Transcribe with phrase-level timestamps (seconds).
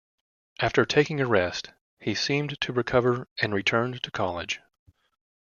[0.59, 1.69] After taking a rest,
[1.99, 4.59] he seemed to recover and returned to college.